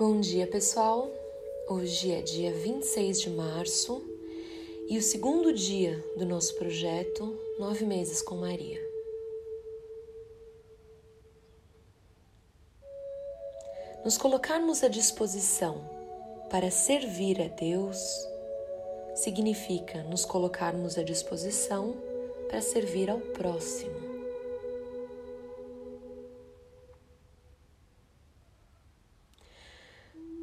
[0.00, 1.10] Bom dia, pessoal.
[1.68, 4.02] Hoje é dia 26 de março
[4.88, 8.80] e o segundo dia do nosso projeto Nove Meses com Maria.
[14.02, 15.84] Nos colocarmos à disposição
[16.48, 17.98] para servir a Deus
[19.14, 21.94] significa nos colocarmos à disposição
[22.48, 24.09] para servir ao próximo.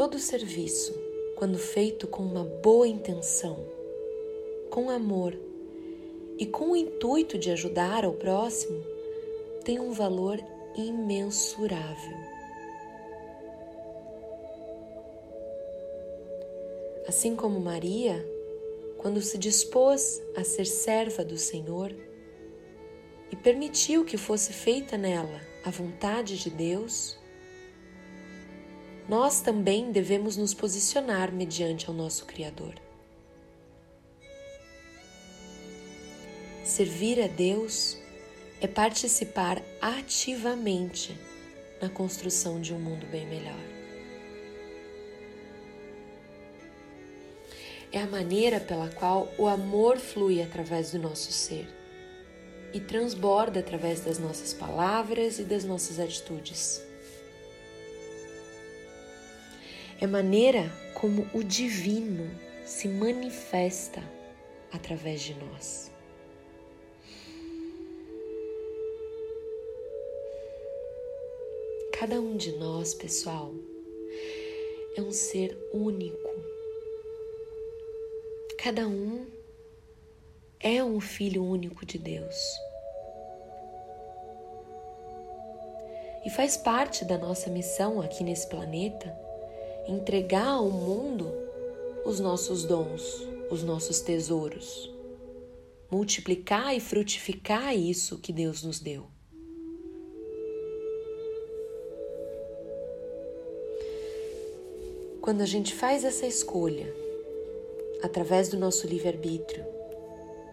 [0.00, 0.94] Todo serviço,
[1.36, 3.66] quando feito com uma boa intenção,
[4.70, 5.38] com amor
[6.38, 8.82] e com o intuito de ajudar ao próximo,
[9.62, 10.42] tem um valor
[10.74, 12.16] imensurável.
[17.06, 18.26] Assim como Maria,
[18.96, 21.94] quando se dispôs a ser serva do Senhor
[23.30, 27.19] e permitiu que fosse feita nela a vontade de Deus,
[29.10, 32.74] nós também devemos nos posicionar mediante ao nosso Criador.
[36.64, 37.98] Servir a Deus
[38.60, 41.18] é participar ativamente
[41.82, 43.58] na construção de um mundo bem melhor.
[47.90, 51.68] É a maneira pela qual o amor flui através do nosso ser
[52.72, 56.88] e transborda através das nossas palavras e das nossas atitudes.
[60.00, 62.30] É maneira como o divino
[62.64, 64.02] se manifesta
[64.72, 65.90] através de nós.
[71.92, 73.52] Cada um de nós, pessoal,
[74.96, 76.30] é um ser único.
[78.56, 79.26] Cada um
[80.58, 82.36] é um filho único de Deus.
[86.24, 89.29] E faz parte da nossa missão aqui nesse planeta
[89.90, 91.26] entregar ao mundo
[92.04, 94.88] os nossos dons, os nossos tesouros,
[95.90, 99.06] multiplicar e frutificar isso que Deus nos deu.
[105.20, 106.94] Quando a gente faz essa escolha,
[108.02, 109.64] através do nosso livre-arbítrio,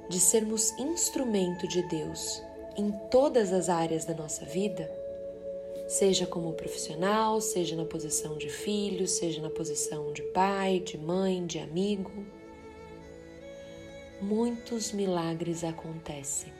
[0.09, 2.41] de sermos instrumento de Deus
[2.75, 4.89] em todas as áreas da nossa vida,
[5.87, 11.45] seja como profissional, seja na posição de filho, seja na posição de pai, de mãe,
[11.45, 12.11] de amigo.
[14.21, 16.51] Muitos milagres acontecem.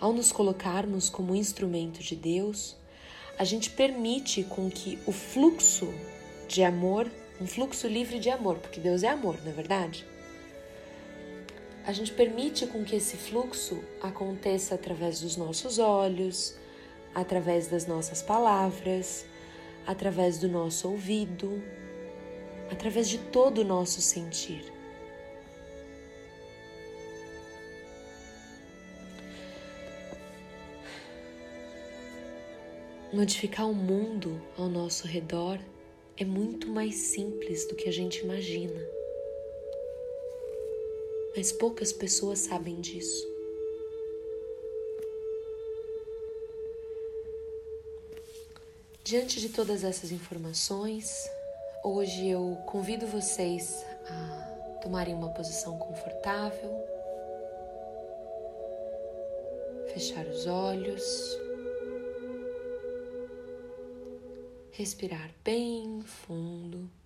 [0.00, 2.76] Ao nos colocarmos como instrumento de Deus,
[3.38, 5.92] a gente permite com que o fluxo
[6.48, 7.10] de amor,
[7.40, 10.06] um fluxo livre de amor, porque Deus é amor, não é verdade?
[11.90, 16.54] A gente permite com que esse fluxo aconteça através dos nossos olhos,
[17.12, 19.26] através das nossas palavras,
[19.84, 21.60] através do nosso ouvido,
[22.70, 24.72] através de todo o nosso sentir.
[33.12, 35.58] Modificar o mundo ao nosso redor
[36.16, 38.99] é muito mais simples do que a gente imagina
[41.36, 43.28] mas poucas pessoas sabem disso.
[49.02, 51.28] Diante de todas essas informações,
[51.82, 56.70] hoje eu convido vocês a tomarem uma posição confortável,
[59.92, 61.02] fechar os olhos,
[64.70, 66.99] respirar bem fundo.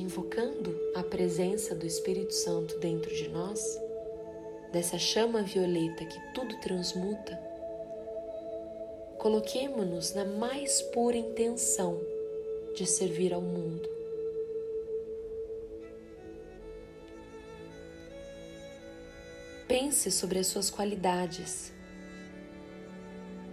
[0.00, 3.78] Invocando a presença do Espírito Santo dentro de nós,
[4.72, 7.38] dessa chama violeta que tudo transmuta,
[9.18, 12.00] coloquemo-nos na mais pura intenção
[12.74, 13.88] de servir ao mundo.
[19.68, 21.72] Pense sobre as suas qualidades,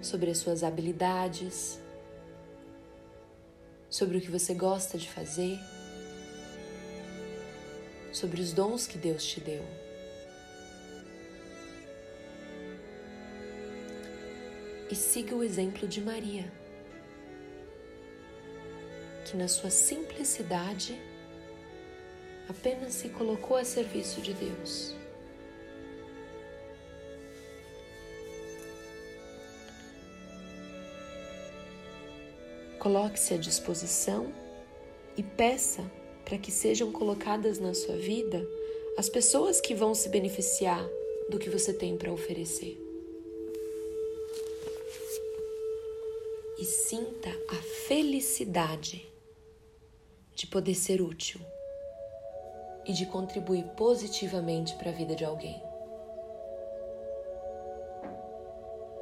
[0.02, 1.80] sobre as suas habilidades,
[3.90, 5.58] sobre o que você gosta de fazer
[8.12, 9.64] sobre os dons que Deus te deu.
[14.90, 16.52] E siga o exemplo de Maria,
[19.26, 21.00] que na sua simplicidade
[22.50, 24.96] apenas se colocou a serviço de Deus.
[32.78, 34.34] Coloque-se à disposição
[35.16, 35.84] e peça
[36.26, 38.48] para que sejam colocadas na sua vida
[38.98, 40.88] as pessoas que vão se beneficiar
[41.30, 42.78] do que você tem para oferecer.
[46.60, 47.56] E sinta a
[47.88, 49.10] felicidade
[50.36, 51.40] de poder ser útil
[52.86, 55.62] e de contribuir positivamente para a vida de alguém.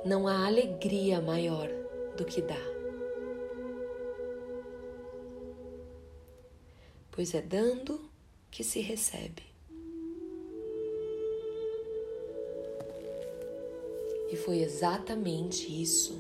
[0.05, 1.69] Não há alegria maior
[2.15, 2.78] do que dar.
[7.19, 7.99] Pois é dando
[8.49, 9.43] que se recebe.
[14.31, 16.13] E foi exatamente isso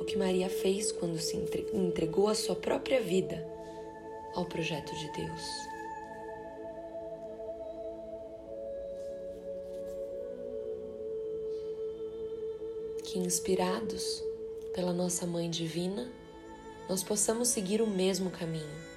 [0.00, 3.44] o que Maria fez quando se entregou a sua própria vida
[4.32, 5.42] ao projeto de Deus.
[13.02, 14.22] Que inspirados
[14.76, 16.08] pela nossa Mãe Divina,
[16.88, 18.89] nós possamos seguir o mesmo caminho,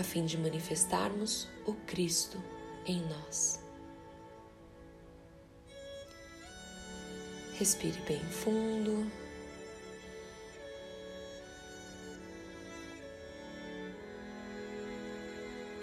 [0.00, 2.42] a fim de manifestarmos o Cristo
[2.86, 3.62] em nós.
[7.58, 9.06] Respire bem fundo.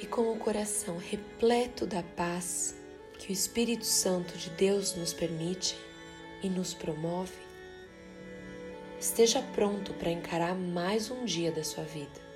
[0.01, 2.75] E com o coração repleto da paz
[3.19, 5.77] que o Espírito Santo de Deus nos permite
[6.41, 7.37] e nos promove,
[8.99, 12.26] esteja pronto para encarar mais um dia da sua vida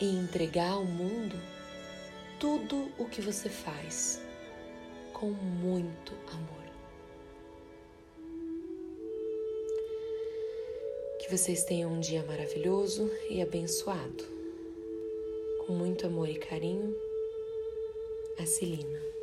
[0.00, 1.36] e entregar ao mundo
[2.38, 4.20] tudo o que você faz
[5.12, 6.64] com muito amor.
[11.20, 14.24] Que vocês tenham um dia maravilhoso e abençoado.
[15.66, 16.94] Com muito amor e carinho,
[18.38, 19.13] a Celina.